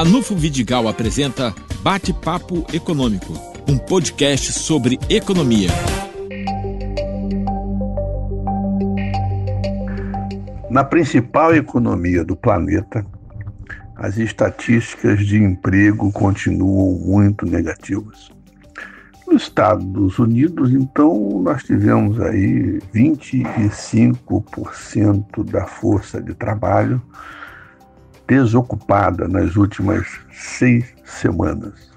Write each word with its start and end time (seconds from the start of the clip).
Ranulfo 0.00 0.34
Vidigal 0.34 0.88
apresenta 0.88 1.54
Bate-Papo 1.82 2.64
Econômico, 2.72 3.34
um 3.68 3.76
podcast 3.76 4.50
sobre 4.50 4.98
economia. 5.10 5.68
Na 10.70 10.82
principal 10.84 11.54
economia 11.54 12.24
do 12.24 12.34
planeta, 12.34 13.04
as 13.94 14.16
estatísticas 14.16 15.18
de 15.18 15.36
emprego 15.36 16.10
continuam 16.10 16.98
muito 16.98 17.44
negativas. 17.44 18.30
Nos 19.26 19.42
Estados 19.42 20.18
Unidos, 20.18 20.72
então, 20.72 21.42
nós 21.42 21.62
tivemos 21.62 22.18
aí 22.22 22.78
25% 22.94 25.44
da 25.44 25.66
força 25.66 26.22
de 26.22 26.32
trabalho 26.32 27.02
desocupada 28.30 29.26
nas 29.26 29.56
últimas 29.56 30.06
seis 30.30 30.94
semanas. 31.04 31.90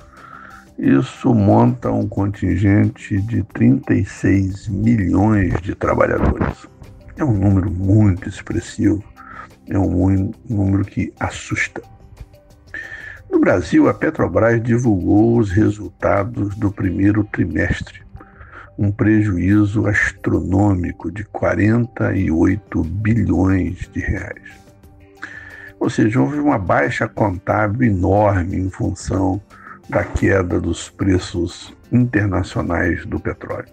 Isso 0.79 1.31
monta 1.31 1.91
um 1.91 2.09
contingente 2.09 3.21
de 3.21 3.43
36 3.53 4.67
milhões 4.67 5.61
de 5.61 5.75
trabalhadores. 5.75 6.67
É 7.15 7.23
um 7.23 7.33
número 7.33 7.69
muito 7.69 8.27
expressivo, 8.27 9.03
é 9.67 9.77
um 9.77 10.31
número 10.49 10.83
que 10.83 11.13
assusta. 11.19 11.83
No 13.31 13.39
Brasil, 13.39 13.87
a 13.87 13.93
Petrobras 13.93 14.59
divulgou 14.63 15.37
os 15.37 15.51
resultados 15.51 16.55
do 16.55 16.71
primeiro 16.71 17.23
trimestre, 17.25 18.01
um 18.75 18.91
prejuízo 18.91 19.85
astronômico 19.85 21.11
de 21.11 21.25
48 21.25 22.83
bilhões 22.83 23.87
de 23.93 23.99
reais. 23.99 24.62
Ou 25.83 25.89
seja, 25.89 26.21
houve 26.21 26.39
uma 26.39 26.57
baixa 26.57 27.09
contábil 27.09 27.91
enorme 27.91 28.55
em 28.55 28.69
função 28.69 29.41
da 29.89 30.01
queda 30.01 30.57
dos 30.57 30.89
preços 30.89 31.75
internacionais 31.91 33.05
do 33.05 33.19
petróleo. 33.19 33.67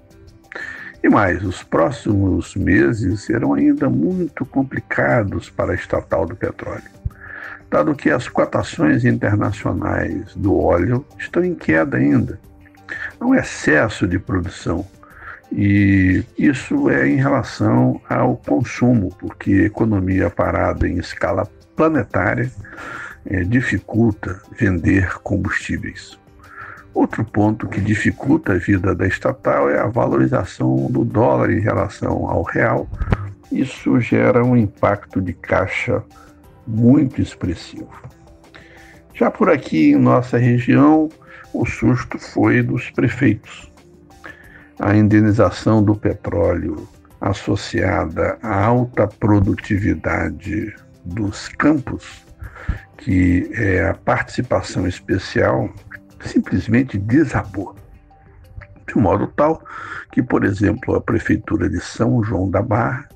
E 1.05 1.09
mais, 1.09 1.45
os 1.45 1.63
próximos 1.63 2.57
meses 2.57 3.21
serão 3.21 3.55
ainda 3.55 3.89
muito 3.89 4.45
complicados 4.45 5.49
para 5.51 5.71
a 5.71 5.77
estatal 5.77 6.27
do 6.27 6.35
petróleo, 6.35 6.83
dado 7.71 7.95
que 7.95 8.11
as 8.11 8.29
cotações 8.29 9.05
internacionais 9.05 10.35
do 10.35 10.59
óleo 10.59 11.07
estão 11.17 11.45
em 11.45 11.55
queda 11.55 11.97
ainda. 11.97 12.41
Há 13.21 13.25
um 13.25 13.37
excesso 13.37 14.09
de 14.09 14.19
produção. 14.19 14.85
E 15.53 16.25
isso 16.39 16.89
é 16.89 17.09
em 17.09 17.17
relação 17.17 18.01
ao 18.09 18.37
consumo, 18.37 19.15
porque 19.19 19.63
economia 19.63 20.31
parada 20.31 20.89
em 20.89 20.99
escala 20.99 21.47
planetária 21.75 22.51
é, 23.27 23.43
dificulta 23.43 24.41
vender 24.59 25.19
combustíveis. 25.23 26.19
Outro 26.93 27.25
ponto 27.25 27.69
que 27.69 27.81
dificulta 27.81 28.53
a 28.53 28.59
vida 28.59 28.95
da 28.95 29.07
estatal 29.07 29.71
é 29.71 29.79
a 29.79 29.87
valorização 29.87 30.89
do 30.91 31.05
dólar 31.05 31.51
em 31.51 31.61
relação 31.61 32.29
ao 32.29 32.43
real. 32.43 32.89
Isso 33.51 34.01
gera 34.01 34.45
um 34.45 34.57
impacto 34.57 35.21
de 35.21 35.33
caixa 35.33 36.03
muito 36.67 37.21
expressivo. 37.21 37.91
Já 39.15 39.31
por 39.31 39.51
aqui 39.51 39.93
em 39.93 39.99
nossa 39.99 40.39
região, 40.39 41.09
o 41.53 41.67
susto 41.67 42.19
foi 42.19 42.63
dos 42.63 42.91
prefeitos. 42.91 43.70
A 44.83 44.97
indenização 44.97 45.83
do 45.83 45.95
petróleo 45.95 46.89
associada 47.21 48.39
à 48.43 48.65
alta 48.65 49.07
produtividade 49.07 50.75
dos 51.05 51.49
campos, 51.49 52.25
que 52.97 53.51
é 53.53 53.87
a 53.87 53.95
participação 53.95 54.89
especial, 54.89 55.69
simplesmente 56.25 56.97
desabou. 56.97 57.77
De 58.89 58.97
modo 58.97 59.27
tal 59.27 59.63
que, 60.13 60.23
por 60.23 60.45
exemplo, 60.45 60.97
a 60.97 61.01
Prefeitura 61.01 61.69
de 61.69 61.79
São 61.79 62.25
João 62.25 62.51
da 62.51 62.63
Barra 62.63 63.07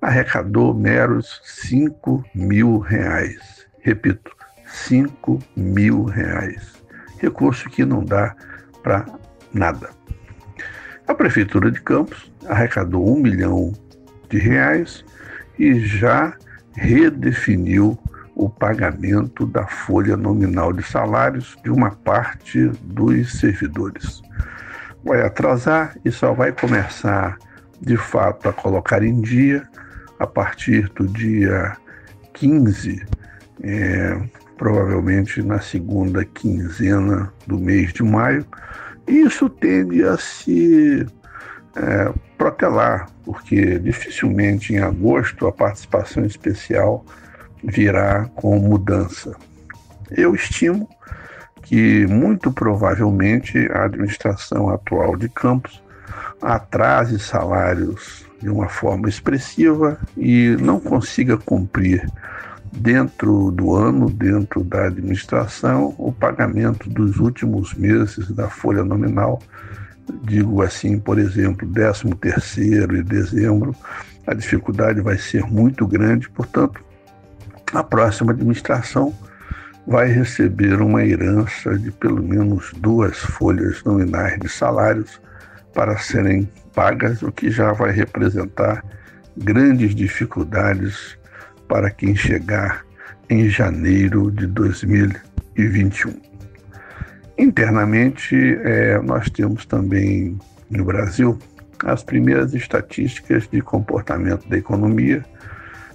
arrecadou 0.00 0.72
meros 0.72 1.40
5 1.44 2.24
mil 2.36 2.78
reais. 2.78 3.66
Repito, 3.80 4.30
5 4.64 5.40
mil 5.56 6.04
reais. 6.04 6.72
Recurso 7.18 7.68
que 7.68 7.84
não 7.84 8.04
dá 8.04 8.36
para 8.80 9.06
nada. 9.52 9.90
A 11.10 11.14
Prefeitura 11.14 11.72
de 11.72 11.80
Campos 11.80 12.30
arrecadou 12.46 13.12
um 13.12 13.20
milhão 13.20 13.72
de 14.28 14.38
reais 14.38 15.04
e 15.58 15.80
já 15.80 16.36
redefiniu 16.76 17.98
o 18.36 18.48
pagamento 18.48 19.44
da 19.44 19.66
folha 19.66 20.16
nominal 20.16 20.72
de 20.72 20.84
salários 20.84 21.58
de 21.64 21.70
uma 21.70 21.90
parte 21.90 22.68
dos 22.80 23.40
servidores. 23.40 24.22
Vai 25.04 25.20
atrasar 25.26 25.96
e 26.04 26.12
só 26.12 26.32
vai 26.32 26.52
começar 26.52 27.36
de 27.80 27.96
fato 27.96 28.48
a 28.48 28.52
colocar 28.52 29.02
em 29.02 29.20
dia 29.20 29.68
a 30.20 30.28
partir 30.28 30.88
do 30.90 31.08
dia 31.08 31.76
15, 32.34 33.04
é, 33.64 34.16
provavelmente 34.56 35.42
na 35.42 35.58
segunda 35.58 36.24
quinzena 36.24 37.32
do 37.48 37.58
mês 37.58 37.92
de 37.92 38.04
maio. 38.04 38.46
Isso 39.10 39.50
tende 39.50 40.04
a 40.04 40.16
se 40.16 41.04
é, 41.74 42.12
protelar, 42.38 43.08
porque 43.24 43.76
dificilmente 43.80 44.72
em 44.72 44.78
agosto 44.78 45.48
a 45.48 45.52
participação 45.52 46.24
especial 46.24 47.04
virá 47.62 48.26
com 48.36 48.56
mudança. 48.60 49.34
Eu 50.12 50.32
estimo 50.32 50.88
que 51.64 52.06
muito 52.06 52.52
provavelmente 52.52 53.58
a 53.72 53.84
administração 53.86 54.70
atual 54.70 55.16
de 55.16 55.28
Campos 55.28 55.82
atrase 56.40 57.18
salários 57.18 58.24
de 58.40 58.48
uma 58.48 58.68
forma 58.68 59.08
expressiva 59.08 59.98
e 60.16 60.56
não 60.60 60.78
consiga 60.78 61.36
cumprir 61.36 62.08
dentro 62.72 63.50
do 63.50 63.74
ano, 63.74 64.08
dentro 64.08 64.62
da 64.62 64.86
administração, 64.86 65.94
o 65.98 66.12
pagamento 66.12 66.88
dos 66.88 67.18
últimos 67.18 67.74
meses 67.74 68.30
da 68.30 68.48
folha 68.48 68.84
nominal. 68.84 69.40
Digo 70.22 70.62
assim, 70.62 70.98
por 70.98 71.18
exemplo, 71.18 71.68
13 71.68 72.14
terceiro 72.16 72.96
e 72.96 73.02
dezembro, 73.02 73.74
a 74.26 74.34
dificuldade 74.34 75.00
vai 75.00 75.18
ser 75.18 75.44
muito 75.44 75.86
grande, 75.86 76.28
portanto, 76.30 76.80
a 77.72 77.82
próxima 77.82 78.32
administração 78.32 79.14
vai 79.86 80.08
receber 80.08 80.80
uma 80.80 81.04
herança 81.04 81.76
de 81.78 81.90
pelo 81.90 82.22
menos 82.22 82.72
duas 82.76 83.16
folhas 83.18 83.82
nominais 83.84 84.38
de 84.38 84.48
salários 84.48 85.20
para 85.74 85.96
serem 85.98 86.48
pagas, 86.74 87.22
o 87.22 87.32
que 87.32 87.50
já 87.50 87.72
vai 87.72 87.90
representar 87.90 88.84
grandes 89.36 89.94
dificuldades 89.94 91.16
para 91.70 91.88
quem 91.88 92.16
chegar 92.16 92.84
em 93.30 93.48
janeiro 93.48 94.28
de 94.32 94.44
2021. 94.48 96.12
Internamente, 97.38 98.34
é, 98.64 99.00
nós 99.00 99.30
temos 99.30 99.64
também 99.64 100.36
no 100.68 100.84
Brasil 100.84 101.38
as 101.84 102.02
primeiras 102.02 102.54
estatísticas 102.54 103.48
de 103.48 103.62
comportamento 103.62 104.48
da 104.48 104.58
economia, 104.58 105.24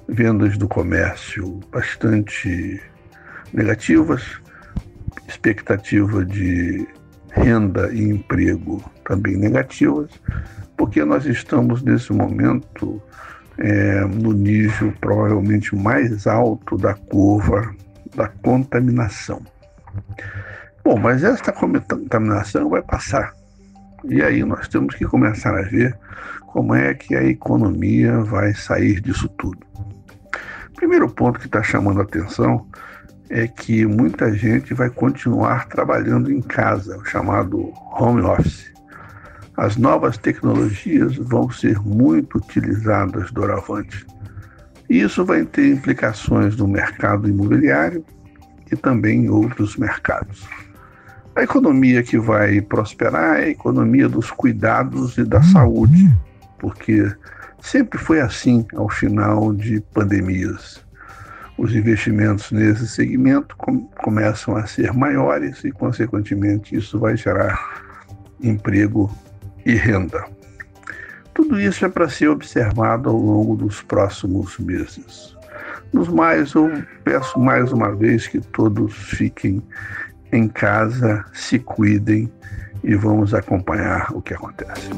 vendas 0.08 0.58
do 0.58 0.66
comércio 0.66 1.60
bastante 1.70 2.82
negativas, 3.54 4.24
expectativa 5.28 6.24
de 6.24 6.88
renda 7.32 7.94
e 7.94 8.02
emprego 8.02 8.82
também 9.04 9.36
negativas, 9.36 10.10
porque 10.78 11.04
nós 11.04 11.26
estamos 11.26 11.84
nesse 11.84 12.14
momento 12.14 13.02
é, 13.58 14.02
no 14.02 14.34
nível 14.34 14.94
provavelmente 15.00 15.76
mais 15.76 16.28
alto 16.28 16.78
da 16.78 16.94
curva 16.94 17.74
da 18.16 18.28
contaminação. 18.28 19.42
Bom, 20.84 20.98
mas 20.98 21.24
esta 21.24 21.52
contaminação 21.52 22.70
vai 22.70 22.82
passar. 22.82 23.34
E 24.06 24.22
aí 24.22 24.44
nós 24.44 24.68
temos 24.68 24.96
que 24.96 25.06
começar 25.06 25.58
a 25.58 25.64
ver 25.64 25.98
como 26.48 26.76
é 26.76 26.94
que 26.94 27.16
a 27.16 27.24
economia 27.24 28.20
vai 28.20 28.54
sair 28.54 29.02
disso 29.02 29.28
tudo. 29.30 29.60
Primeiro 30.76 31.10
ponto 31.10 31.40
que 31.40 31.48
está 31.48 31.64
chamando 31.64 32.00
a 32.00 32.04
atenção 32.04 32.68
é 33.30 33.48
que 33.48 33.86
muita 33.86 34.32
gente 34.34 34.74
vai 34.74 34.90
continuar 34.90 35.68
trabalhando 35.68 36.32
em 36.32 36.42
casa, 36.42 36.98
o 36.98 37.06
chamado 37.06 37.74
home 38.00 38.22
office. 38.22 38.75
As 39.58 39.78
novas 39.78 40.18
tecnologias 40.18 41.16
vão 41.16 41.50
ser 41.50 41.80
muito 41.80 42.38
utilizadas 42.38 43.32
doravante. 43.32 44.06
E 44.90 45.02
isso 45.02 45.24
vai 45.24 45.46
ter 45.46 45.72
implicações 45.72 46.56
no 46.58 46.68
mercado 46.68 47.30
imobiliário 47.30 48.04
e 48.72 48.76
também 48.76 49.26
em 49.26 49.30
outros 49.30 49.78
mercados. 49.78 50.46
A 51.36 51.44
economia 51.44 52.04
que 52.04 52.18
vai 52.18 52.62
prosperar 52.62 53.40
é 53.40 53.46
a 53.46 53.50
economia 53.50 54.08
dos 54.08 54.32
cuidados 54.32 55.18
e 55.18 55.24
da 55.24 55.42
saúde, 55.42 56.14
porque 56.60 57.12
sempre 57.62 57.98
foi 58.00 58.22
assim 58.22 58.66
ao 58.76 58.90
final 58.90 59.54
de 59.54 59.82
pandemias. 59.94 60.84
os 61.58 61.74
investimentos 61.74 62.52
nesse 62.52 62.86
segmento 62.86 63.56
com, 63.56 63.86
começam 64.04 64.58
a 64.58 64.66
ser 64.66 64.94
maiores 64.94 65.64
e, 65.64 65.72
consequentemente, 65.72 66.76
isso 66.76 67.00
vai 67.00 67.16
gerar 67.16 67.82
emprego 68.42 69.10
e 69.66 69.74
renda. 69.74 70.26
Tudo 71.34 71.60
isso 71.60 71.86
é 71.86 71.90
para 71.90 72.08
ser 72.08 72.30
observado 72.30 73.10
ao 73.10 73.18
longo 73.18 73.56
dos 73.56 73.82
próximos 73.82 74.58
meses. 74.58 75.36
Nos 75.92 76.08
mais, 76.08 76.54
eu 76.54 76.72
peço 77.04 77.40
mais 77.40 77.72
uma 77.72 77.94
vez 77.96 78.28
que 78.28 78.40
todos 78.40 78.94
fiquem 78.94 79.62
em 80.32 80.48
casa, 80.48 81.26
se 81.34 81.60
cuidem 81.60 82.32
e 82.84 82.96
vamos 82.96 83.34
acompanhar 83.34 84.08
o 84.14 84.22
que 84.22 84.34
acontece. 84.34 84.90